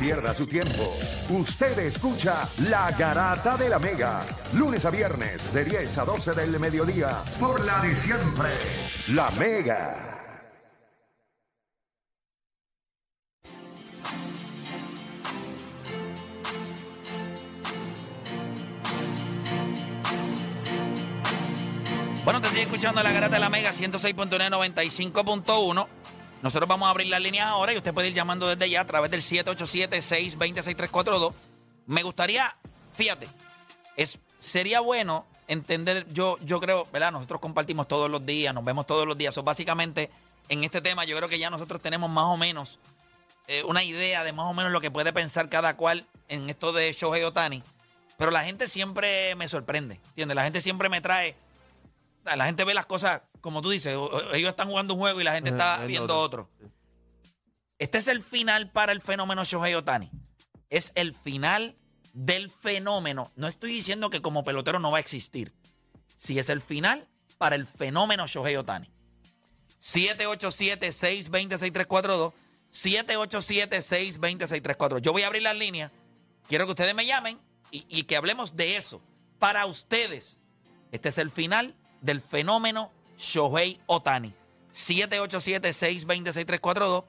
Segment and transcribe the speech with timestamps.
[0.00, 0.96] pierda su tiempo.
[1.28, 4.22] Usted escucha La Garata de la Mega,
[4.54, 8.48] lunes a viernes de 10 a 12 del mediodía, por la de siempre,
[9.12, 10.06] La Mega.
[22.24, 25.88] Bueno, te sigue escuchando la garata de la Mega 106.9, 95.1.
[26.42, 28.86] Nosotros vamos a abrir las líneas ahora y usted puede ir llamando desde ya a
[28.86, 31.34] través del 787-620-6342.
[31.86, 32.56] Me gustaría,
[32.96, 33.28] fíjate,
[33.96, 37.12] es, sería bueno entender, yo, yo creo, ¿verdad?
[37.12, 39.34] Nosotros compartimos todos los días, nos vemos todos los días.
[39.34, 40.10] So, básicamente,
[40.48, 42.78] en este tema yo creo que ya nosotros tenemos más o menos
[43.46, 46.72] eh, una idea de más o menos lo que puede pensar cada cual en esto
[46.72, 47.62] de Shohei Otani.
[48.16, 50.36] Pero la gente siempre me sorprende, ¿entiendes?
[50.36, 51.34] La gente siempre me trae
[52.36, 53.96] la gente ve las cosas, como tú dices,
[54.32, 56.50] ellos están jugando un juego y la gente está viendo otro.
[57.78, 60.10] Este es el final para el fenómeno Shohei Otani.
[60.68, 61.76] Es el final
[62.12, 63.32] del fenómeno.
[63.36, 65.54] No estoy diciendo que como pelotero no va a existir.
[66.16, 68.92] Si es el final para el fenómeno Shohei Otani.
[69.80, 72.34] 787-620-6342.
[72.70, 75.00] 787-620-6342.
[75.00, 75.90] Yo voy a abrir las líneas.
[76.48, 77.40] Quiero que ustedes me llamen
[77.70, 79.00] y, y que hablemos de eso.
[79.38, 80.38] Para ustedes,
[80.92, 84.32] este es el final del fenómeno Shohei Otani.
[84.72, 87.04] 787-620-6342.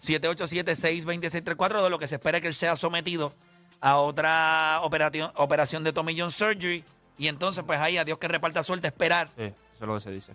[0.00, 1.88] 787-620-6342.
[1.90, 3.34] Lo que se espera es que él sea sometido
[3.80, 6.84] a otra operación, operación de Tommy John Surgery.
[7.18, 9.28] Y entonces, pues ahí, a Dios que reparta suerte, esperar.
[9.36, 10.32] Sí, eso es lo que se dice.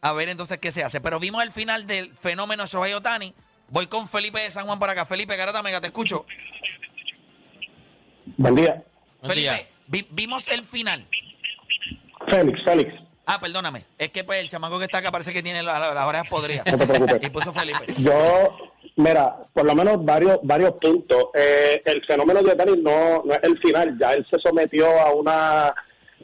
[0.00, 1.00] A ver entonces qué se hace.
[1.00, 3.34] Pero vimos el final del fenómeno Shohei Otani.
[3.70, 5.04] Voy con Felipe de San Juan por acá.
[5.06, 6.26] Felipe Garata Mega, te escucho.
[8.36, 8.84] Buen día.
[9.20, 9.68] Buen Felipe, día.
[9.86, 11.06] vi- vimos el final.
[12.28, 12.94] Félix, Félix,
[13.26, 13.84] Ah, perdóname.
[13.98, 16.28] Es que pues el chamaco que está acá parece que tiene la- la- las orejas
[16.28, 16.64] podridas.
[16.70, 17.18] no te preocupes.
[17.22, 17.84] Y puso Felipe.
[17.98, 18.56] Yo,
[18.96, 21.26] mira, por lo menos varios varios puntos.
[21.34, 25.12] Eh, el fenómeno de Otani no, no es el final, ya él se sometió a
[25.14, 25.74] una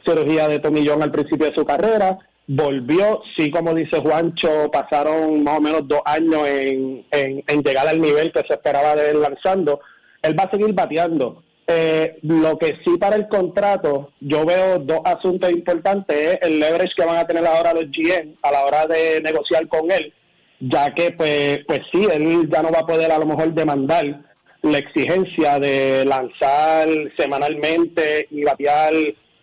[0.05, 5.57] cirugía de tomillón al principio de su carrera, volvió, sí, como dice Juancho, pasaron más
[5.57, 9.21] o menos dos años en, en, en llegar al nivel que se esperaba de él
[9.21, 9.79] lanzando.
[10.21, 11.43] Él va a seguir bateando.
[11.67, 16.93] Eh, lo que sí para el contrato, yo veo dos asuntos importantes, es el leverage
[16.97, 20.13] que van a tener ahora los GM a la hora de negociar con él,
[20.59, 24.21] ya que pues, pues sí, él ya no va a poder a lo mejor demandar
[24.63, 28.93] la exigencia de lanzar semanalmente y batear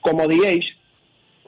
[0.01, 0.65] como DH,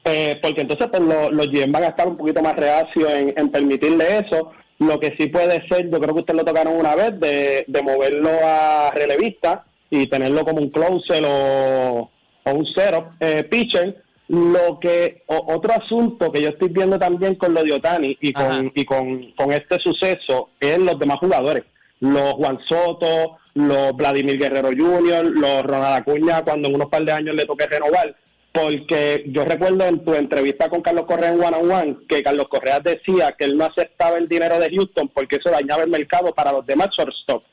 [0.05, 3.33] eh, porque entonces pues, lo- los GM van a estar un poquito más reacios en,
[3.37, 4.51] en permitirle eso.
[4.79, 7.81] Lo que sí puede ser, yo creo que ustedes lo tocaron una vez, de, de
[7.83, 12.09] moverlo a relevista y tenerlo como un closer o,
[12.45, 14.01] o un cero eh, pitcher.
[14.29, 18.31] Lo que o- otro asunto que yo estoy viendo también con lo de Otani y
[18.33, 18.47] Ajá.
[18.55, 21.63] con, y con, con este suceso es los demás jugadores.
[21.99, 27.11] Los Juan Soto, los Vladimir Guerrero Jr., los Ronald Acuña, cuando en unos par de
[27.11, 28.15] años le toque renovar.
[28.53, 32.47] Porque yo recuerdo en tu entrevista con Carlos Correa en One on One que Carlos
[32.49, 36.33] Correa decía que él no aceptaba el dinero de Houston porque eso dañaba el mercado
[36.33, 37.43] para los demás shortstop.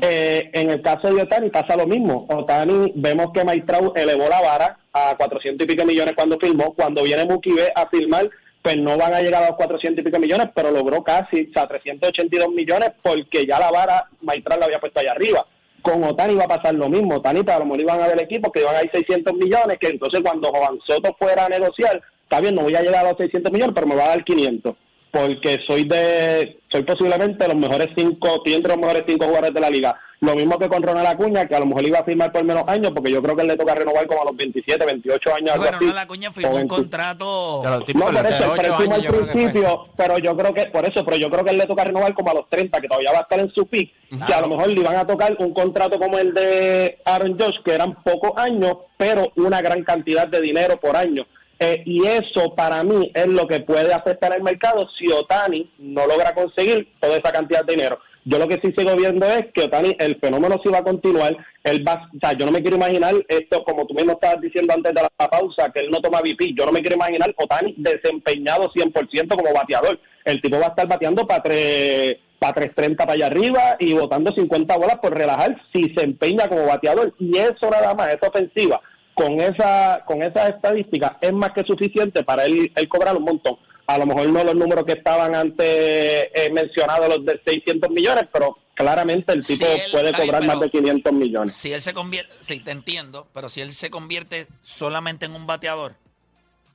[0.00, 2.26] Eh, en el caso de Otani pasa lo mismo.
[2.30, 6.72] Otani, vemos que Maitrau elevó la vara a 400 y pico millones cuando firmó.
[6.72, 8.30] Cuando viene B a firmar,
[8.62, 11.52] pues no van a llegar a los 400 y pico millones, pero logró casi, o
[11.52, 15.46] sea, 382 millones porque ya la vara Maitrau la había puesto allá arriba.
[15.82, 17.16] Con Otani va a pasar lo mismo.
[17.16, 19.76] Otani, pues, a lo mejor iban a ver equipos que iban a ir 600 millones,
[19.78, 23.10] que entonces cuando Juan Soto fuera a negociar, está bien, no voy a llegar a
[23.10, 24.76] los 600 millones, pero me va a dar 500
[25.14, 29.60] porque soy de soy posiblemente los mejores cinco, estoy entre los mejores cinco jugadores de
[29.60, 29.96] la liga.
[30.20, 32.64] Lo mismo que con Ronald Acuña, que a lo mejor iba a firmar por menos
[32.66, 35.56] años, porque yo creo que él le toca renovar como a los 27, 28 años.
[35.56, 35.86] Bueno, así.
[35.86, 36.74] no, la cuña firmó un 20.
[36.74, 37.62] contrato.
[37.62, 41.16] No, por eso, pero firmó años, al principio, pero yo creo que, por eso, pero
[41.16, 43.22] yo creo que él le toca renovar como a los 30, que todavía va a
[43.22, 43.92] estar en su pick,
[44.26, 47.62] que a lo mejor le iban a tocar un contrato como el de Aaron Josh,
[47.64, 51.24] que eran pocos años, pero una gran cantidad de dinero por año.
[51.58, 56.06] Eh, y eso para mí es lo que puede afectar al mercado si Otani no
[56.06, 57.98] logra conseguir toda esa cantidad de dinero.
[58.26, 61.36] Yo lo que sí sigo viendo es que Otani, el fenómeno sí va a continuar.
[61.62, 64.72] Él va, o sea, yo no me quiero imaginar esto, como tú mismo estabas diciendo
[64.74, 66.54] antes de la pausa, que él no toma VP.
[66.56, 70.00] Yo no me quiero imaginar Otani desempeñado 100% como bateador.
[70.24, 74.32] El tipo va a estar bateando para tres para 330 para allá arriba y botando
[74.32, 77.14] 50 bolas por relajar si se empeña como bateador.
[77.18, 78.80] Y eso nada más, esa ofensiva,
[79.14, 83.56] con esa con esas estadísticas, es más que suficiente para él, él cobrar un montón.
[83.86, 88.24] A lo mejor no los números que estaban antes eh, mencionados, los de 600 millones,
[88.32, 91.52] pero claramente el tipo él- puede bien, cobrar más de 500 millones.
[91.52, 95.46] Si él se convierte, sí, te entiendo, pero si él se convierte solamente en un
[95.46, 95.94] bateador,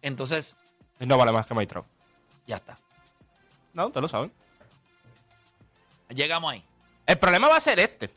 [0.03, 0.55] entonces
[0.99, 1.85] No vale más que Maestro.
[2.45, 2.77] ya está.
[3.73, 4.31] No, ustedes lo saben.
[6.09, 6.63] Llegamos ahí.
[7.05, 8.09] El problema va a ser este.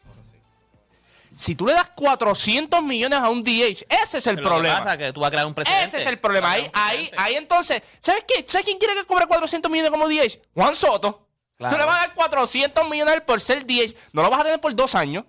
[1.34, 4.61] Si tú le das 400 millones a un DH, ese es el Pero lo que
[4.61, 4.79] problema.
[4.79, 5.84] pasa que tú vas a crear un precedente.
[5.84, 6.50] Ese es el problema.
[6.50, 8.44] Ahí, ahí, ahí entonces, ¿sabes qué?
[8.49, 10.40] ¿Sabes quién quiere que cobre 400 millones como DH?
[10.55, 11.29] Juan Soto.
[11.56, 11.75] Claro.
[11.75, 13.94] Tú le vas a dar 400 millones por ser DH.
[14.12, 15.25] No lo vas a tener por dos años.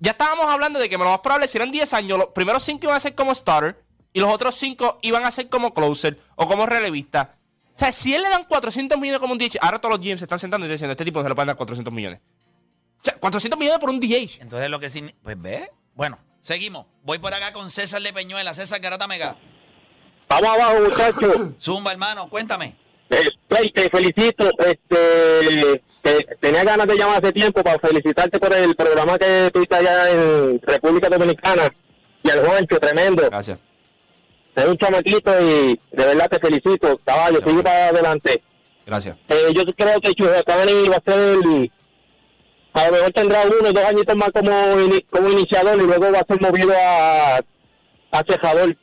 [0.00, 2.78] Ya estábamos hablando de que lo más probable si eran 10 años, los primeros 5
[2.84, 3.82] iban a ser como starter
[4.12, 7.34] y los otros 5 iban a ser como closer o como relevista.
[7.74, 10.20] O sea, si él le dan 400 millones como un DH, ahora todos los GMs
[10.20, 12.20] se están sentando y diciendo, este tipo se le pueden dar 400 millones.
[13.00, 14.40] O sea, 400 millones por un DH.
[14.40, 15.70] Entonces lo que signi- Pues ve.
[15.94, 16.86] Bueno, seguimos.
[17.02, 18.54] Voy por acá con César de Peñuela.
[18.54, 19.36] César Garata Mega.
[20.28, 21.36] Vamos abajo, muchachos.
[21.60, 22.76] Zumba, hermano, cuéntame.
[23.10, 24.50] Eh, Play, te felicito.
[24.58, 29.74] Este, te- tenía ganas de llamar hace tiempo para felicitarte por el programa que tuviste
[29.76, 31.72] allá en República Dominicana.
[32.22, 33.22] Y al Juancho, tremendo.
[33.30, 33.58] Gracias.
[34.54, 36.98] Eres un chamaquito y de verdad te felicito.
[37.04, 38.42] Caballo, sigue para adelante.
[38.84, 39.16] Gracias.
[39.28, 41.70] Eh, yo creo que Chuhacani va a ser.
[42.74, 44.50] A lo mejor tendrá uno o dos añitos más como,
[45.10, 47.36] como iniciador y luego va a ser movido a,
[48.12, 48.76] a cejador.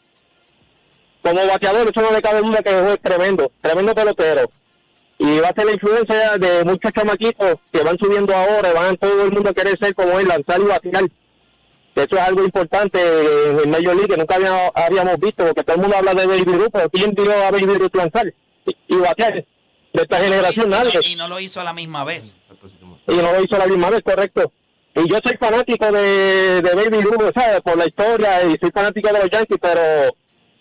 [1.21, 4.49] Como bateador, eso no le cabe duda que es tremendo, tremendo pelotero.
[5.17, 9.23] Y va a ser la influencia de muchos chamaquitos que van subiendo ahora, van todo
[9.23, 11.03] el mundo a querer ser como él, lanzar y batear.
[11.95, 12.99] Eso es algo importante
[13.49, 16.27] en el Major League que nunca había- habíamos visto, porque todo el mundo habla de
[16.27, 18.27] Baby Ruth, pero ¿quién vio a Baby Ruth lanzar
[18.65, 19.45] y, y batear?
[19.93, 22.37] De esta generación, y, nadie y no lo hizo a la misma vez.
[23.07, 24.51] Y no lo hizo la misma vez, correcto.
[24.95, 27.61] Y yo soy fanático de, de Baby Ruth, ¿sabes?
[27.61, 29.81] Por la historia y soy fanático de los Yankees, pero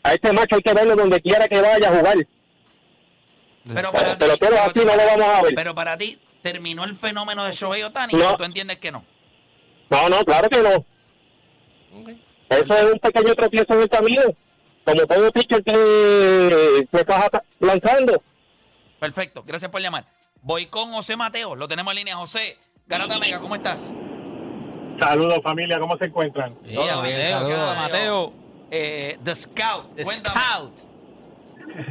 [0.02, 2.16] a este macho hay que verlo donde quiera que vaya a jugar.
[3.72, 5.54] Pero para ti, Pero pero así no lo vamos a ver.
[5.54, 8.12] pero para ti, ¿terminó el fenómeno de Shohei Otani?
[8.14, 8.30] No.
[8.32, 9.04] ¿O tú entiendes que no?
[9.90, 10.84] No, no, claro que no.
[12.50, 14.22] Eso es un pequeño tropiezo en el camino.
[14.84, 18.22] Como todo pitcher que se pasa lanzando.
[19.00, 20.04] Perfecto, gracias por llamar.
[20.44, 22.16] Voy con José Mateo, lo tenemos en línea.
[22.16, 23.94] José, Garata Mega, ¿cómo estás?
[25.00, 26.54] Saludos familia, ¿cómo se encuentran?
[26.66, 28.32] Sí, Todo bien, saludos, Mateo.
[28.70, 30.40] Eh, The Scout, The cuéntame.
[30.40, 30.78] Scout.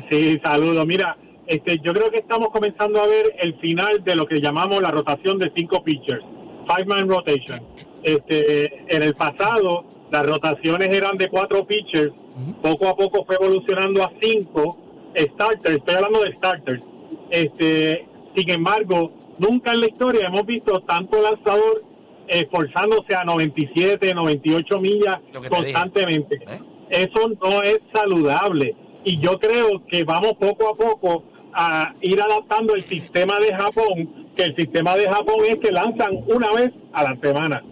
[0.07, 0.85] Sí, saludos.
[0.85, 1.17] Mira,
[1.47, 4.91] este, yo creo que estamos comenzando a ver el final de lo que llamamos la
[4.91, 6.23] rotación de cinco pitchers,
[6.67, 7.59] five man rotation.
[8.03, 12.13] Este, en el pasado las rotaciones eran de cuatro pitchers,
[12.61, 14.77] poco a poco fue evolucionando a cinco
[15.17, 15.77] starters.
[15.77, 16.83] Estoy hablando de starters.
[17.31, 21.83] Este, sin embargo, nunca en la historia hemos visto tanto lanzador
[22.27, 25.19] esforzándose a 97, 98 millas
[25.49, 26.35] constantemente.
[26.35, 27.07] ¿Eh?
[27.11, 28.75] Eso no es saludable.
[29.03, 34.31] Y yo creo que vamos poco a poco a ir adaptando el sistema de Japón,
[34.35, 37.63] que el sistema de Japón es que lanzan una vez a la semana.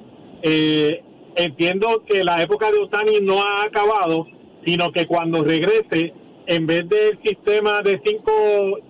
[0.44, 1.04] Eh,
[1.36, 4.28] entiendo que la época de Otani no ha acabado,
[4.66, 6.14] sino que cuando regrese,
[6.48, 8.32] en vez del sistema de cinco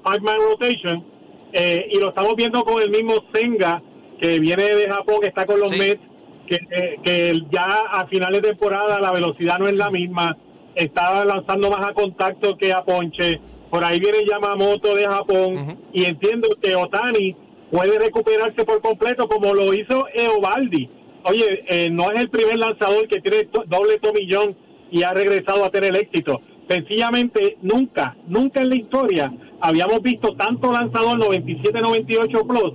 [0.03, 1.06] five-man rotation,
[1.53, 3.81] eh, y lo estamos viendo con el mismo Senga,
[4.19, 5.80] que viene de Japón, que está con los Sí.
[5.80, 6.01] Mets,
[6.48, 10.38] que, eh, que ya a finales de temporada la velocidad no es la misma,
[10.75, 13.39] estaba lanzando más a contacto que a ponche,
[13.69, 17.36] por ahí viene Yamamoto de Japón, y entiendo que Otani
[17.71, 20.89] puede recuperarse por completo como lo hizo Eovaldi.
[21.24, 24.56] Oye, eh, no es el primer lanzador que tiene to- doble tomillón
[24.92, 26.42] y ha regresado a tener éxito.
[26.68, 29.31] Sencillamente, nunca, nunca en la historia
[29.62, 32.74] habíamos visto tanto lanzador 97-98 plus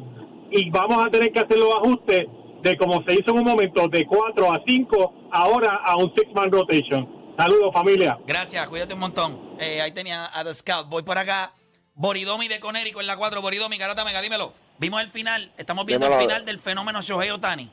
[0.50, 2.27] y vamos a tener que hacer los ajustes
[2.62, 6.50] de como se hizo en un momento de 4 a 5, ahora a un six-man
[6.50, 7.08] rotation.
[7.39, 8.19] Saludos familia.
[8.27, 9.56] Gracias, cuídate un montón.
[9.60, 10.89] Eh, ahí tenía a The Scout.
[10.89, 11.53] Voy por acá.
[11.94, 13.43] Boridomi de Conérico en la 4.
[13.43, 14.53] Boridomi, Garata Mega, dímelo.
[14.79, 17.70] Vimos el final, estamos viendo el final del fenómeno Shohei Otani.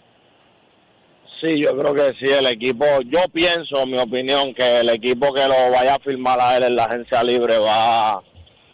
[1.42, 5.34] Sí, yo creo que sí, el equipo, yo pienso, en mi opinión, que el equipo
[5.34, 8.24] que lo vaya a firmar a él en la agencia libre va,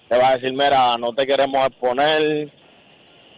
[0.10, 2.52] le va a decir, mira, no te queremos exponer,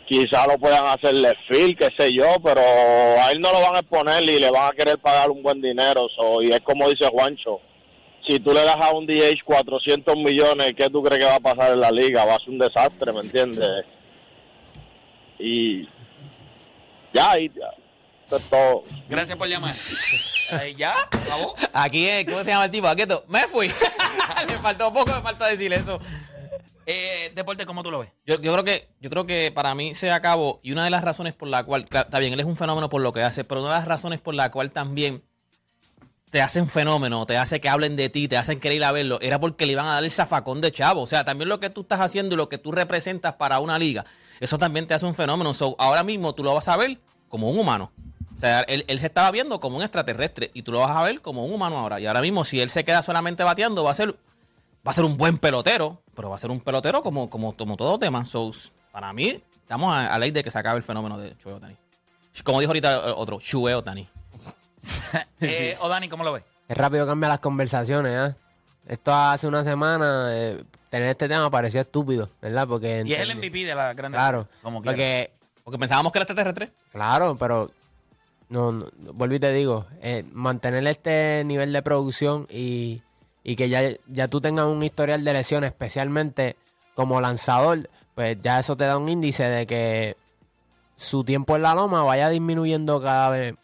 [0.07, 3.79] quizá lo puedan hacerle fil, qué sé yo, pero a él no lo van a
[3.79, 7.07] exponer y le van a querer pagar un buen dinero, so, y es como dice
[7.07, 7.59] Juancho,
[8.27, 11.39] si tú le das a un DH 400 millones, ¿qué tú crees que va a
[11.39, 12.23] pasar en la liga?
[12.23, 13.85] Va a ser un desastre, ¿me entiendes?
[15.39, 15.87] Y
[17.13, 17.71] ya, y ya,
[18.27, 18.83] eso es todo.
[19.09, 19.75] Gracias por llamar.
[20.63, 20.93] Eh, ¿Ya?
[21.01, 21.55] ¿Acabó?
[21.73, 22.87] Aquí, es, ¿cómo se llama el tipo?
[22.87, 23.23] Aquieto.
[23.27, 23.67] Me fui.
[24.47, 25.99] me faltó poco, me falta decir eso.
[26.85, 28.09] Eh, Deporte, ¿cómo tú lo ves?
[28.25, 31.03] Yo, yo creo que yo creo que para mí se acabó y una de las
[31.03, 33.43] razones por la cual claro, está bien él es un fenómeno por lo que hace
[33.43, 35.23] pero una de las razones por la cual también
[36.31, 39.19] te hacen fenómeno te hace que hablen de ti te hacen querer ir a verlo
[39.21, 41.01] era porque le iban a dar el zafacón de chavo.
[41.01, 43.77] O sea también lo que tú estás haciendo y lo que tú representas para una
[43.77, 44.05] liga
[44.39, 45.53] eso también te hace un fenómeno.
[45.53, 47.91] So, ahora mismo tú lo vas a ver como un humano.
[48.35, 51.03] O sea él, él se estaba viendo como un extraterrestre y tú lo vas a
[51.03, 51.99] ver como un humano ahora.
[51.99, 54.15] Y ahora mismo si él se queda solamente bateando va a ser
[54.85, 57.77] va a ser un buen pelotero, pero va a ser un pelotero como, como, como
[57.77, 58.25] todo tema.
[58.25, 58.51] So,
[58.91, 61.77] para mí, estamos a, a ley de que se acabe el fenómeno de Shohei Otani.
[62.43, 64.07] Como dijo ahorita eh, otro, Shohei Otani.
[65.41, 66.43] Eh, O Dani, ¿cómo lo ves?
[66.67, 68.35] Es rápido cambia las conversaciones, ¿ah?
[68.87, 72.67] Esto hace una semana, eh, tener este tema parecía estúpido, ¿verdad?
[72.67, 75.31] Porque Y es el MVP de la Grande Claro, Como porque,
[75.63, 76.71] Porque pensábamos que era extraterrestre.
[76.91, 77.71] claro, pero
[78.49, 83.01] no, no, vuelvo y te digo, eh, mantener este nivel de producción y,
[83.43, 86.55] y que ya, ya tú tengas un historial de lesiones, especialmente
[86.93, 90.17] como lanzador, pues ya eso te da un índice de que
[90.95, 93.55] su tiempo en la loma vaya disminuyendo cada vez,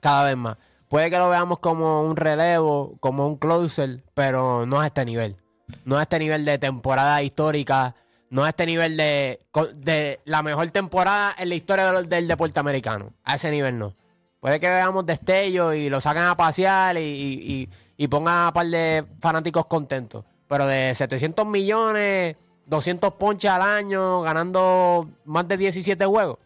[0.00, 0.56] cada vez más.
[0.88, 5.36] Puede que lo veamos como un relevo, como un closer, pero no a este nivel.
[5.84, 7.94] No a este nivel de temporada histórica,
[8.30, 9.40] no a este nivel de,
[9.74, 13.12] de la mejor temporada en la historia del deporte americano.
[13.22, 13.94] A ese nivel no.
[14.40, 17.68] Puede que veamos destellos y lo saquen a pasear y, y, y-
[18.00, 20.24] y pongan a par de fanáticos contentos.
[20.46, 26.38] Pero de 700 millones, 200 ponches al año, ganando más de 17 juegos.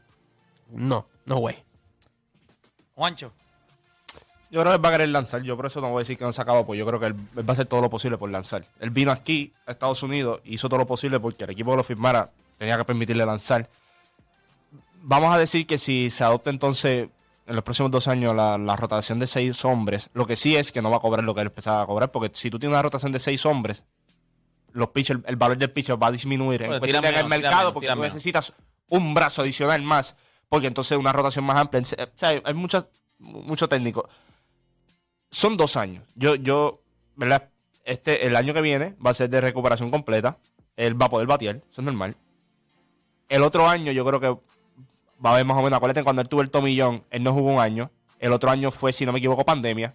[0.71, 1.63] No, no güey.
[2.95, 3.33] Juancho.
[4.51, 5.43] Yo creo que él va a querer lanzar.
[5.43, 7.07] Yo por eso no voy a decir que no se acabó, pues yo creo que
[7.07, 8.65] él, él va a hacer todo lo posible por lanzar.
[8.81, 11.85] Él vino aquí a Estados Unidos, hizo todo lo posible porque el equipo que lo
[11.85, 13.69] firmara tenía que permitirle lanzar.
[15.03, 17.09] Vamos a decir que si se adopta entonces
[17.47, 20.73] en los próximos dos años la, la rotación de seis hombres, lo que sí es
[20.73, 22.75] que no va a cobrar lo que él empezaba a cobrar, porque si tú tienes
[22.75, 23.85] una rotación de seis hombres,
[24.73, 27.29] los pitchers, el valor del pitcher va a disminuir en, Pues cuestión en el menos,
[27.29, 28.15] tira mercado menos, porque tú menos.
[28.15, 28.53] necesitas
[28.89, 30.17] un brazo adicional más,
[30.49, 31.83] porque entonces una rotación más amplia.
[31.83, 34.09] O sea, hay mucho, mucho técnico.
[35.31, 36.05] Son dos años.
[36.15, 36.83] Yo, yo,
[37.17, 37.49] ¿verdad?
[37.85, 40.39] Este, el año que viene va a ser de recuperación completa.
[40.77, 42.17] Él va a poder batear, eso es normal.
[43.29, 44.37] El otro año yo creo que
[45.25, 45.77] va a haber más o menos.
[45.77, 47.91] Acuérdate, cuando él tuvo el tomillón, él no jugó un año.
[48.19, 49.95] El otro año fue, si no me equivoco, pandemia.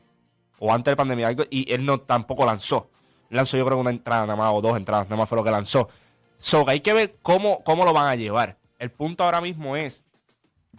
[0.59, 2.89] O antes de pandemia, y él no tampoco lanzó.
[3.29, 5.51] Lanzó yo creo una entrada nada más, o dos entradas, nada más fue lo que
[5.51, 5.89] lanzó.
[6.37, 8.57] So, que hay que ver cómo, cómo lo van a llevar.
[8.79, 10.03] El punto ahora mismo es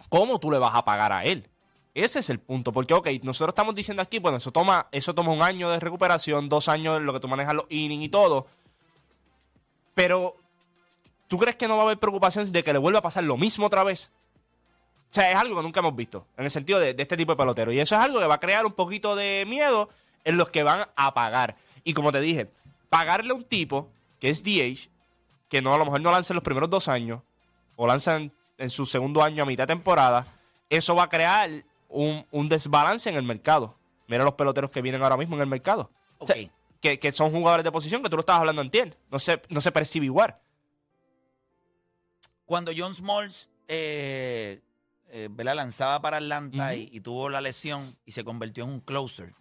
[0.09, 1.49] cómo tú le vas a pagar a él.
[1.93, 2.71] Ese es el punto.
[2.71, 6.49] Porque, ok, nosotros estamos diciendo aquí, bueno, eso toma, eso toma un año de recuperación,
[6.49, 8.47] dos años en lo que tú manejas los innings y todo.
[9.93, 10.35] Pero,
[11.27, 13.37] ¿tú crees que no va a haber preocupación de que le vuelva a pasar lo
[13.37, 14.11] mismo otra vez?
[15.11, 17.31] O sea, es algo que nunca hemos visto en el sentido de, de este tipo
[17.31, 17.71] de pelotero.
[17.71, 19.89] Y eso es algo que va a crear un poquito de miedo
[20.23, 21.55] en los que van a pagar.
[21.83, 22.49] Y como te dije,
[22.89, 23.89] pagarle a un tipo
[24.19, 24.89] que es DH,
[25.49, 27.21] que no a lo mejor no lanza en los primeros dos años,
[27.75, 30.27] o lanza en, su segundo año a mitad de temporada,
[30.69, 31.49] eso va a crear
[31.87, 33.75] un, un desbalance en el mercado.
[34.07, 35.89] Mira los peloteros que vienen ahora mismo en el mercado.
[36.17, 36.51] O sea, Ok.
[36.81, 39.61] que, que son jugadores de posición que tú lo estabas hablando en No se, no
[39.61, 40.37] se percibe igual.
[42.45, 44.59] Cuando John Smalls eh,
[45.09, 45.55] eh, ¿verdad?
[45.55, 49.33] lanzaba para Atlanta y, y tuvo la lesión y se convirtió en un closer,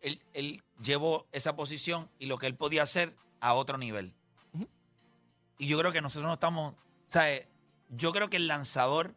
[0.00, 4.14] él, él llevó esa posición y lo que él podía hacer a otro nivel.
[5.58, 6.74] Y yo creo que nosotros no estamos,
[7.06, 7.48] sea, eh,
[7.90, 9.14] yo creo que el lanzador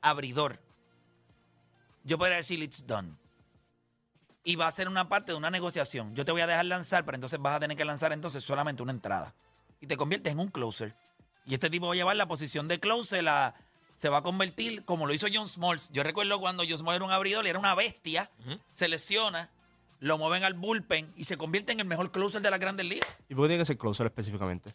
[0.00, 0.60] abridor,
[2.04, 3.16] yo podría decir it's done.
[4.42, 6.14] Y va a ser una parte de una negociación.
[6.14, 8.82] Yo te voy a dejar lanzar, pero entonces vas a tener que lanzar entonces solamente
[8.82, 9.34] una entrada.
[9.80, 10.94] Y te conviertes en un closer.
[11.46, 13.54] Y este tipo va a llevar la posición de closer, la,
[13.96, 15.88] se va a convertir como lo hizo John Smalls.
[15.92, 18.30] Yo recuerdo cuando John Smalls era un abridor y era una bestia,
[18.74, 19.50] se lesiona,
[20.00, 23.08] lo mueven al bullpen y se convierte en el mejor closer de las grandes ligas.
[23.28, 24.74] ¿Y por qué tiene que ser closer específicamente?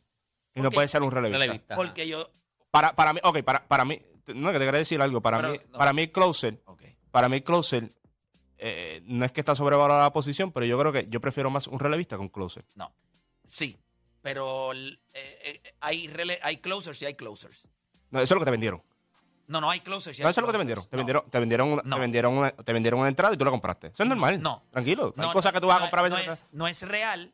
[0.56, 1.76] Y no puede ser un relevista.
[1.76, 2.30] Porque yo...
[2.72, 5.22] Para, para mí, ok, para, para mí, no, que te quería decir algo.
[5.22, 5.78] Para, Pero, mí, no.
[5.78, 6.62] para mí, el closer,
[7.12, 7.94] para mí, el closer,
[8.58, 11.68] eh, no es que está sobrevalorada la posición, pero yo creo que yo prefiero más
[11.68, 12.64] un relevista que un closer.
[12.76, 12.94] No.
[13.46, 13.78] Sí.
[14.22, 17.64] Pero eh, eh, hay, rele- hay closers y hay closers.
[18.12, 18.84] No, eso es lo que te vendieron.
[19.48, 20.18] No, no hay closers.
[20.18, 20.84] y No, hay eso es lo que te vendieron.
[20.86, 20.98] Te No.
[20.98, 21.96] vendieron, te vendieron, una, No.
[21.96, 23.88] te vendieron, una, te vendieron una entrada y tú la compraste.
[23.88, 24.42] Eso es normal.
[24.42, 24.64] No.
[24.72, 25.14] Tranquilo.
[25.18, 26.28] Hay No, cosas no, que tú vas a comprar a es- veces.
[26.28, 27.34] No es, no es real.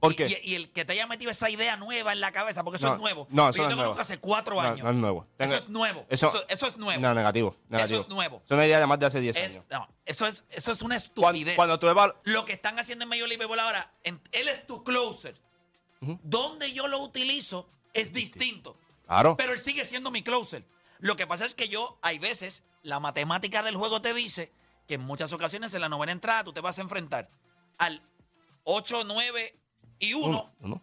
[0.00, 0.40] ¿Por Y- qué?
[0.42, 2.94] Y, y el que te haya metido esa idea nueva en la cabeza, porque eso
[2.94, 3.28] es nuevo.
[3.30, 3.92] no, eso yo es nuevo.
[3.98, 4.82] hace cuatro años.
[4.82, 5.26] no es nuevo.
[5.36, 6.06] Tengo- Eso es nuevo.
[6.08, 7.00] Eso- Eso, eso es nuevo.
[7.00, 7.56] No, negativo.
[7.68, 8.00] negativo.
[8.00, 8.42] es nuevo.
[8.44, 9.64] Es una idea de más de hace 10 Es- años.
[9.70, 11.54] no, eso es, eso es una Cuando, estupidez.
[11.56, 14.66] cuando tú evalu- Lo que están haciendo en Major League Baseball ahora, en- él es
[14.66, 15.40] tu closer.
[16.00, 18.76] Donde yo lo utilizo es distinto.
[19.06, 19.36] Claro.
[19.36, 20.64] Pero él sigue siendo mi closer.
[20.98, 24.52] Lo que pasa es que yo, hay veces, la matemática del juego te dice
[24.86, 27.28] que en muchas ocasiones en la novena entrada tú te vas a enfrentar
[27.78, 28.02] al
[28.64, 29.58] 8, 9
[29.98, 30.82] y 1, Uno, uno.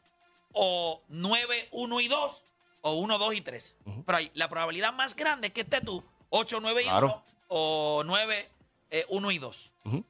[0.53, 2.46] o 9, 1 y 2,
[2.82, 3.75] o 1, 2 y 3.
[4.05, 7.08] Pero ahí, la probabilidad más grande es que esté tú 8, 9 y Claro.
[7.08, 8.50] 1, o 9,
[9.10, 9.72] 1 y 2.
[9.86, 10.05] Ujú.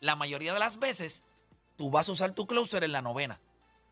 [0.00, 1.23] La mayoría de las veces,
[1.76, 3.40] tú vas a usar tu closer en la novena.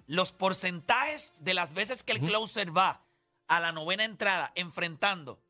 [0.06, 3.02] Los porcentajes de las veces que el closer va
[3.48, 5.40] a la novena entrada, enfrentando,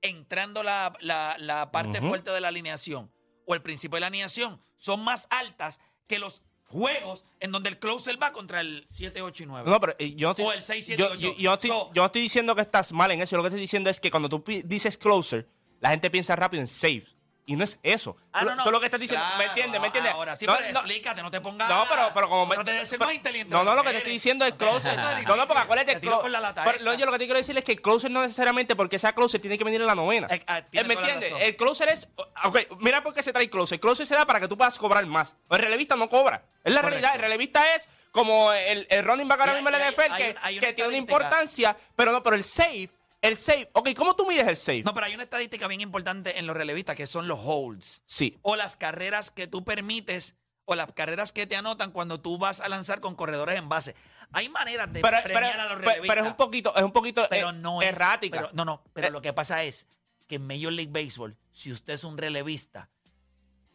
[0.00, 3.10] entrando la, la- la parte fuerte de la alineación
[3.46, 7.78] o el principio de la alineación, son más altas que los juegos en donde el
[7.78, 9.70] closer va contra el 7, 8 y 9.
[9.70, 11.34] No, pero eh, yo no estoy, O el 6, 7, yo, 8.
[11.38, 13.36] yo- estoy, So- yo no estoy diciendo que estás mal en eso.
[13.36, 15.46] Lo que estoy diciendo es que cuando tú dices closer,
[15.80, 17.04] la gente piensa rápido en save.
[17.44, 18.16] Y no es eso.
[18.32, 18.62] Ah, tú, no, no.
[18.64, 19.80] tú lo que estás diciendo, ¿me entiendes?
[19.80, 20.12] ¿Me entiendes?
[20.14, 21.68] Ahora sí, no, pero no, explícate, no te pongas.
[21.68, 22.46] no, pero, pero como...
[22.46, 23.52] me- No te des más inteligente.
[23.52, 24.96] No, no, lo que te estoy diciendo es closer.
[24.96, 26.00] No, no, porque acuérdate...
[26.00, 28.98] Clo- la pero, yo lo que te quiero decir es que closer no necesariamente porque
[29.00, 30.28] sea closer tiene que venir en la novena.
[30.30, 31.32] Eh, ah, Eh, ¿Me entiendes?
[31.40, 32.08] El closer es...
[32.44, 33.80] Ok, mira por qué se trae closer.
[33.80, 35.34] Closer se da para que tú puedas cobrar más.
[35.50, 36.44] El relevista no cobra.
[36.62, 37.00] Es la Correcto.
[37.00, 37.14] realidad.
[37.16, 40.58] El relevista es como el, el running back ahora mismo en la NFL que, hay
[40.60, 42.88] que tiene una importancia, pero no, pero el save...
[43.22, 43.70] El save...
[43.72, 44.82] Ok, ¿cómo tú mides el save?
[44.82, 48.02] No, pero hay una estadística bien importante en los relevistas que son los holds.
[48.04, 48.38] Sí.
[48.42, 52.60] O las carreras que tú permites o las carreras que te anotan cuando tú vas
[52.60, 53.94] a lanzar con corredores en base.
[54.32, 56.08] Hay maneras de Pero, pero- premiar a los relevistas.
[56.08, 58.40] pero es un poquito, es un poquito pero eh, no es errática.
[58.42, 59.86] pero- no, no, pero Eh, lo que pasa es
[60.28, 62.88] que en Major League Baseball, si usted es un relevista,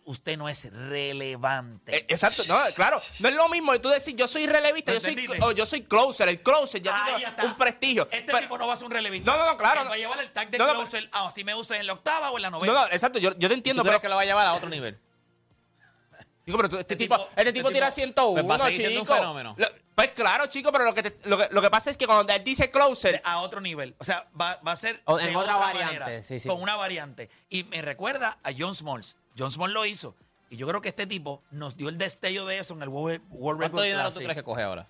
[0.07, 1.95] usted no es relevante.
[1.95, 2.99] Eh, exacto, no, claro.
[3.19, 5.83] No es lo mismo tú decir yo soy relevista, ¿Me yo soy, o yo soy
[5.83, 6.29] closer.
[6.29, 7.45] El closer ya Ahí tiene está.
[7.45, 8.07] un prestigio.
[8.11, 9.31] Este Pero- tipo no va a ser un relevista.
[9.31, 9.89] No, no, no, claro, Él no.
[9.91, 11.07] va a llevar el tag de No, no, closer.
[11.11, 12.73] ah, si me uses en la octava o en la novena.
[12.73, 14.47] no, no, exacto, yo, yo te ¿Tú entiendo, crees pero, que lo va a llevar
[14.47, 14.97] a otro nivel?
[16.45, 18.55] Chico, pero tú- este, Este tipo, tipo- este este tipo tipo- tira 101, Pues va
[18.55, 19.15] a seguir siendo un chico.
[19.17, 19.55] fenómeno.
[19.57, 22.05] Lo- pues claro, chico, pero lo que, te- lo, que, lo que pasa es que
[22.05, 23.95] cuando él dice closer, a otro nivel.
[23.97, 26.47] O sea, va, va a ser O- en otra variante, manera, sí, sí.
[26.47, 27.29] Con una variante.
[27.49, 29.15] Y me recuerda a John Smalls.
[29.37, 30.15] John Smalls lo hizo.
[30.49, 33.21] Y yo creo que este tipo nos dio el destello de eso en el World,
[33.31, 34.23] World ¿Cuánto Record dinero tú Classic.
[34.23, 34.87] crees que coge ahora?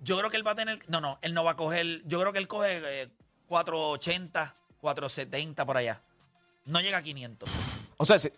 [0.00, 0.78] Yo creo que él va a tener.
[0.88, 2.02] No, no, él no va a coger.
[2.06, 3.08] Yo creo que él coge eh,
[3.48, 6.00] 480, 470 por allá.
[6.64, 7.50] No llega a 500.
[7.96, 8.32] o sea, si-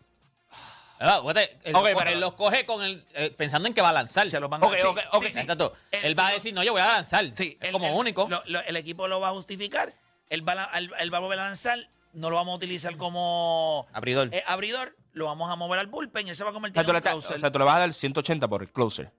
[1.00, 1.20] Ah,
[1.64, 4.30] Él, lo pero- él los coge con el, eh, pensando en que va a lanzar.
[4.30, 5.24] Se los van a Ok, sí, ok, ok.
[5.24, 5.38] sí, sí.
[5.40, 5.74] Exacto.
[5.90, 7.30] El- Él va a decir, no, yo voy a lanzar.
[7.34, 8.26] Sí, es como único.
[8.28, 9.92] lo- lo- el equipo lo va a justificar.
[10.30, 11.78] Él va, a la- él- él va a volver a lanzar.
[12.14, 14.28] No lo vamos a utilizar como Abridor.
[14.32, 14.96] eh, abridor.
[15.12, 16.90] Lo vamos a mover al bullpen y él se va a o convertir sea, tú
[16.90, 17.36] en un closer.
[17.36, 19.12] o sea, tú le vas a dar 180 por el closer.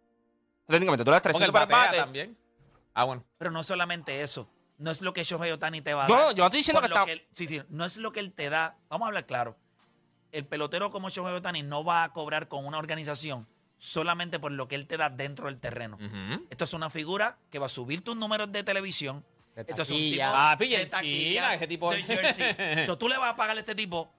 [0.68, 1.98] Técnicamente, tú le das Porque 300 él para el bate.
[1.98, 2.38] también.
[2.94, 3.24] Ah, bueno.
[3.38, 4.50] Pero no solamente eso.
[4.78, 6.24] No es lo que Shohei Otani te va a No, dar.
[6.25, 8.34] no, yo no estoy diciendo que está- él- sí, sí, no es lo que él
[8.34, 8.78] te da.
[8.90, 9.58] Vamos a hablar claro.
[10.32, 14.68] El pelotero como Shohei Otani no va a cobrar con una organización solamente por lo
[14.68, 15.98] que él te da dentro del terreno.
[16.50, 19.24] Esto es una figura que va a subir tus números de televisión.
[19.55, 22.85] Esto es un tipo Papi, de en taquilla, China, ese tipo- de jersey.
[22.85, 24.11] So, tú le vas a pagar a este tipo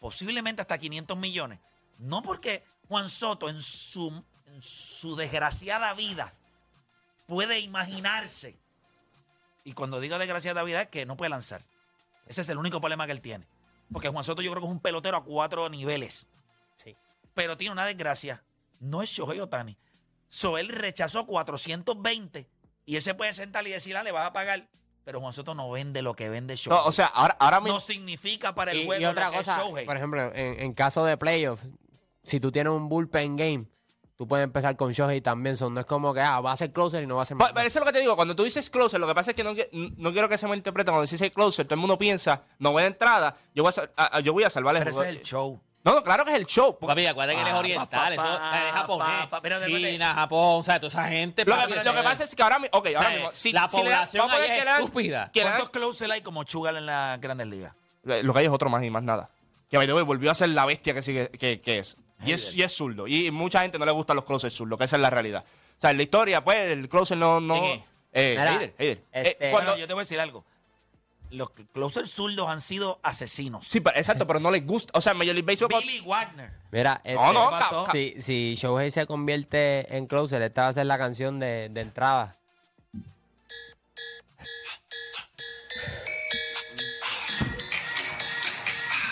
[0.00, 1.60] posiblemente hasta 500 millones.
[1.98, 6.34] No porque Juan Soto en su, en su desgraciada vida
[7.26, 8.56] puede imaginarse.
[9.62, 11.62] Y cuando digo desgraciada vida es que no puede lanzar.
[12.26, 13.46] Ese es el único problema que él tiene.
[13.92, 16.26] Porque Juan Soto yo creo que es un pelotero a cuatro niveles.
[16.82, 16.96] Sí.
[17.34, 18.42] Pero tiene una desgracia.
[18.80, 19.76] No es Shohei Otani.
[20.28, 22.48] So él rechazó 420
[22.86, 24.66] y él se puede sentar y decir, ah, le vas a pagar.
[25.10, 26.78] Pero Juan Soto no vende lo que vende Shohei.
[26.78, 27.74] No, o sea, ahora, ahora mismo.
[27.74, 29.84] no significa para el Y, juego y otra lo que es cosa, Shohei.
[29.84, 31.66] por ejemplo, en, en caso de playoffs,
[32.22, 33.64] si tú tienes un bullpen game,
[34.14, 35.56] tú puedes empezar con Shohei también.
[35.56, 37.36] son no es como que ah, va a ser closer y no va a ser
[37.36, 37.52] más.
[37.52, 39.36] Pero eso es lo que te digo, cuando tú dices closer, lo que pasa es
[39.36, 40.92] que no, qui- no quiero que se me interprete.
[40.92, 43.90] Cuando dices closer, todo el mundo piensa, no voy a entrada, yo voy a, sal-
[43.96, 45.12] a- a- yo voy a salvar el Pero ese juego.
[45.12, 45.60] es el show.
[45.82, 46.76] No, no, claro que es el show.
[46.78, 48.12] porque- Papi, acuérdate que él es Pa, oriental.
[48.12, 49.28] eso es japonés.
[49.66, 51.44] China, Japón, o sea, toda esa gente.
[51.44, 52.78] Lo papi, que, lo pasa es que ahora mismo.
[52.78, 53.30] Ok, ahora sea, mismo.
[53.32, 55.30] Si, la si le población ahí ver es que le estúpida.
[55.34, 57.72] le dan- ¿Cuántos closers hay como Chugal en las grandes ligas?
[58.02, 59.30] Lo que hay es otro más y más nada.
[59.70, 61.96] Que by the way, volvió a ser la bestia que, sigue, que, que es.
[62.26, 62.54] Y, es.
[62.54, 63.06] y es zurdo.
[63.06, 65.44] Y mucha gente no le gustan los closers zurdos, que esa es la realidad.
[65.46, 67.40] O sea, en la historia, pues, el closer no.
[67.40, 67.56] no
[68.12, 68.74] eh, Mira, Heider.
[68.78, 70.44] este- Eh, cuando- Bueno, yo te voy a decir algo.
[71.30, 73.64] Los closers zurdos han sido asesinos.
[73.68, 74.92] sí, pero- exacto, pero no les gusta.
[74.96, 75.80] O sea, Major League Baseball.
[75.82, 76.52] Billy Wagner.
[76.72, 80.68] Mira, No, este, no, ca- ca- si, si Shohei se convierte en closer, esta va
[80.68, 82.36] a ser la canción de, de entrada.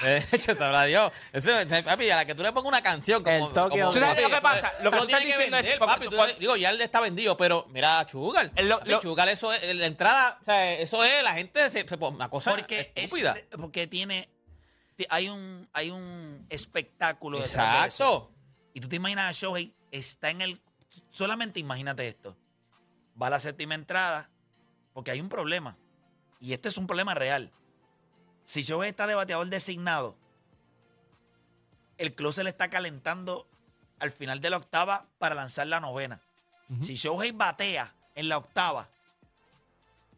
[0.04, 1.12] De hecho, te habrá Dios.
[1.32, 1.50] Eso,
[1.84, 3.48] papi, a la que tú le pongas una canción como.
[3.48, 4.68] El Tokyo como- ¿Tú sabes lo que pasa?
[4.68, 6.56] es- Lo que eso tú estás tiene diciendo es- vender, papi, tú- tú- cuando- digo,
[6.56, 8.52] ya él está vendido, pero mira, Chugal.
[9.00, 9.76] Chugal, eso es.
[9.76, 11.22] La entrada, o sea, eso es.
[11.22, 11.86] La gente se.
[11.88, 13.36] se- una cosa Porque, es- estúpida.
[13.60, 14.28] porque tiene.
[14.96, 17.86] ti- Hay un, hay un espectáculo detrás de.
[17.88, 18.32] Exacto.
[18.74, 20.60] Y tú te imaginas a Shohei, está en el.
[21.10, 22.36] Solamente imagínate esto.
[23.20, 24.30] Va a la séptima entrada,
[24.92, 25.76] porque hay un problema.
[26.40, 27.50] Y este es un problema real.
[28.48, 30.16] Si Shohei está de bateador designado,
[31.98, 33.46] el closer le está calentando
[33.98, 36.18] al final de la octava para lanzar la novena.
[36.82, 38.88] Si Shohei batea en la octava,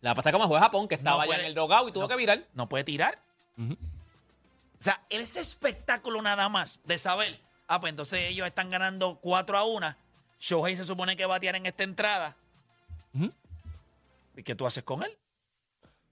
[0.00, 2.08] La pasa como juega Japón, que estaba No allá en el dogado y tuvo no-
[2.08, 2.44] que virar.
[2.54, 3.18] no puede tirar.
[3.58, 9.58] O sea, ese espectáculo nada más de saber, ah, pues entonces ellos están ganando 4
[9.58, 9.96] a 1.
[10.38, 12.36] Shohei se supone que va a batear en esta entrada.
[14.36, 15.18] ¿Y qué tú haces con él?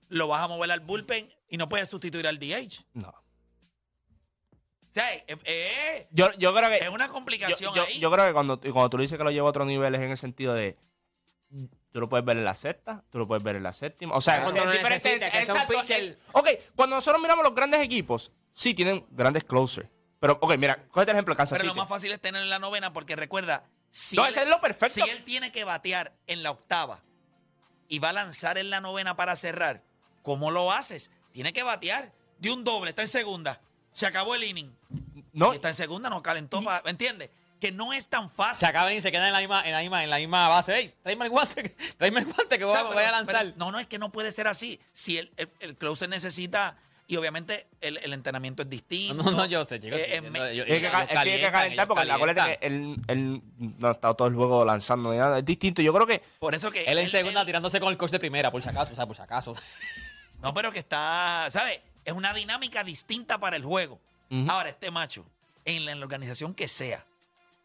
[0.09, 2.85] Lo vas a mover al bullpen y no puedes sustituir al DH.
[2.95, 3.09] No.
[3.09, 6.77] O sea, eh, eh, Yo, yo creo que.
[6.79, 7.99] es una complicación yo- ahí.
[7.99, 10.01] yo creo que cuando, cuando tú le dices que lo lleva a otro nivel es
[10.01, 10.77] en el sentido de.
[11.93, 14.15] Tú lo puedes ver en la sexta, tú lo puedes ver en la séptima.
[14.15, 15.19] O sea, Cuando es diferente.
[15.31, 16.03] que sea un exacto, pitcher.
[16.05, 19.89] eh, Ok, cuando nosotros miramos los grandes equipos, sí tienen grandes closers.
[20.21, 22.51] Pero, ok, mira, cógete el ejemplo de Kansas Pero lo más fácil es tener en
[22.51, 25.03] la novena porque recuerda, si, No, él, ese es lo perfecto.
[25.05, 27.03] si él tiene que batear en la octava
[27.89, 29.83] y va a lanzar en la novena para cerrar,
[30.23, 31.11] ¿cómo lo haces?
[31.39, 33.61] Tiene que batear de un doble, está en segunda,
[33.93, 34.75] se acabó el inning.
[35.33, 37.31] No, Y está en segunda, no calentó, para, ¿me entiendes?
[37.61, 38.59] Que no es tan fácil.
[38.59, 40.77] Se acaban y se quedan en la misma, en la misma, en la misma base.
[40.77, 41.63] Ey, tráeme el guante,
[41.97, 43.37] tráeme el guante que voy, O a- voy lanzar.
[43.45, 44.81] pero no, no, es que no puede ser así.
[44.93, 49.23] Si el, el, el closer necesita, y obviamente el, el entrenamiento es distinto.
[49.23, 49.97] No, no, yo sé, chicos.
[50.03, 50.21] Eh,
[50.57, 53.43] yo- Es que, es que hay que calentar porque acuérdate que él, él
[53.79, 55.39] no ha estado todo el juego lanzando ni nada.
[55.39, 55.83] Es distinto.
[55.83, 56.83] Yo creo que Por eso que.
[56.85, 59.07] Él en segunda él- tirándose con el coach de primera, por si acaso, o sea,
[59.07, 59.55] por si acaso.
[60.43, 61.81] No, pero que está, ¿sabes?
[62.05, 64.01] Es una dinámica distinta para el juego.
[64.49, 65.25] Ahora, este macho,
[65.65, 67.05] en la, en la organización que sea,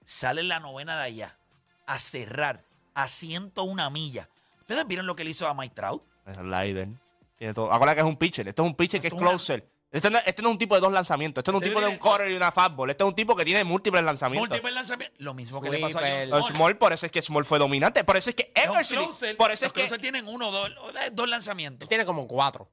[0.05, 1.37] sale en la novena de allá
[1.85, 4.27] a cerrar a 101 millas.
[4.61, 6.03] ¿Ustedes vieron lo que le hizo a Mike Trout?
[6.25, 6.97] es.
[7.37, 7.71] Tiene todo.
[7.71, 8.47] Acuérdate que es un pitcher.
[8.47, 9.67] Esto es un pitcher que es Esto es una- closer.
[9.93, 11.41] Este no, este no es un tipo de dos lanzamientos.
[11.41, 12.89] Este no es un Este tipo de un corner y una fastball.
[12.89, 14.49] Este es un tipo que tiene múltiples lanzamientos.
[14.49, 15.19] Múltiples lanzamientos.
[15.21, 16.01] Lo mismo que le pasó a.
[16.01, 16.55] John Los Small.
[16.55, 18.03] Small, por eso es que Small fue dominante.
[18.03, 19.05] Por eso es que Eversley.
[19.05, 19.37] closer.
[19.37, 19.99] Por eso Los es que.
[19.99, 21.85] tienen uno o dos, eh, dos lanzamientos.
[21.85, 22.71] Él tiene como cuatro.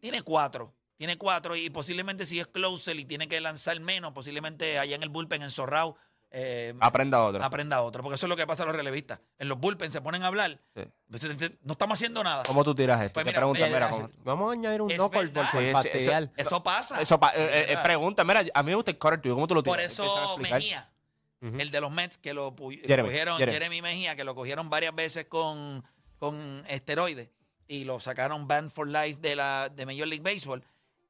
[0.00, 0.74] Tiene cuatro.
[0.96, 5.02] Tiene cuatro y posiblemente si es closer y tiene que lanzar menos, posiblemente allá en
[5.02, 5.96] el bullpen, en Zorrao,
[6.34, 7.44] eh, Aprenda otro.
[7.44, 8.02] aprenda otro.
[8.02, 9.20] Porque eso es lo que pasa a los relevistas.
[9.38, 10.58] En los bullpen se ponen a hablar.
[10.74, 10.82] Sí.
[11.62, 12.42] No estamos haciendo nada.
[12.44, 13.14] ¿Cómo tú tiras esto?
[13.14, 16.30] Pues Te mira, preguntan, mira, mira, ¿cómo- Vamos a añadir un knuckle por, fastidiar.
[16.36, 17.00] Eso pasa.
[17.02, 19.34] Eso pa- eh, eh, pregunta, mira, a mí me gusta el tuyo.
[19.34, 19.76] ¿Cómo tú lo tiras?
[19.76, 20.38] Por eso.
[20.38, 20.90] Mejía,
[21.42, 23.52] el de los Mets, que lo Jeremy, cogieron, Jeremy.
[23.52, 23.82] Jeremy.
[23.82, 25.84] Mejía, que lo cogieron varias veces con,
[26.18, 27.28] con esteroides
[27.68, 30.62] y lo sacaron ban for life de la de Major League Baseball.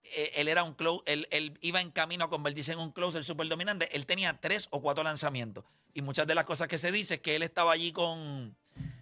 [0.04, 3.24] Eh, él era un close, él, él iba en camino a convertirse en un closer
[3.24, 3.88] super dominante.
[3.96, 5.64] Él tenía tres o cuatro lanzamientos.
[5.94, 8.56] Y muchas de las cosas que se dice es que él estaba allí con,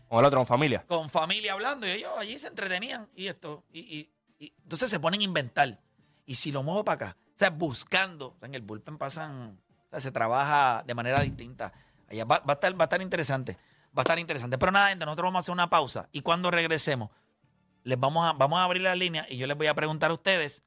[0.09, 0.85] Con el otro, con familia.
[0.87, 3.65] con familia hablando y ellos allí se entretenían y esto.
[3.73, 5.79] Y, y- y entonces se ponen a inventar.
[6.27, 10.01] Y si lo muevo para acá, o sea, buscando, en el bullpen pasan, o sea,
[10.01, 11.73] se trabaja de manera distinta.
[12.09, 13.57] Allá va, va a estar, va a estar interesante.
[13.97, 14.57] Va a estar interesante.
[14.59, 17.11] Pero nada, gente, nosotros vamos a hacer una pausa y cuando regresemos,
[17.83, 20.15] les vamos a, vamos a abrir la línea y yo les voy a preguntar a
[20.15, 20.63] ustedes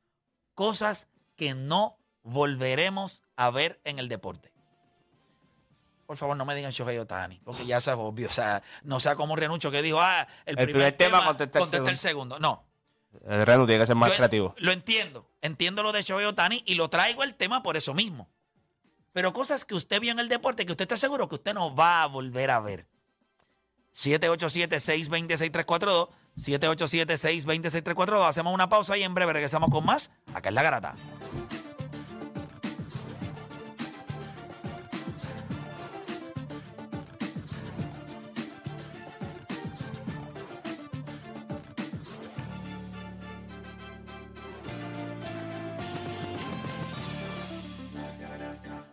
[0.55, 4.51] cosas que no volveremos a ver en el deporte.
[6.05, 8.29] Por favor, no me digan Shohei Otani, porque ya eso es obvio.
[8.29, 11.63] O sea, no sea como Renucho que dijo, ah, el, El primer tema contesta el
[11.63, 12.39] contesta el segundo.
[12.39, 12.65] No,
[13.25, 14.53] El Renu tiene que ser más yo creativo.
[14.57, 15.27] Lo entiendo.
[15.41, 18.29] Entiendo lo de Shohei Otani y lo traigo el tema por eso mismo.
[19.13, 21.75] Pero cosas que usted vio en el deporte que usted está seguro que usted no
[21.75, 22.87] va a volver a ver.
[26.37, 27.93] 787-620-6342.
[27.93, 28.27] 787-620-6342.
[28.27, 30.11] Hacemos una pausa y en breve regresamos con más.
[30.33, 30.95] Acá es la garata.